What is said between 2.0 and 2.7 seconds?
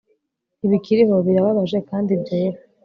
byera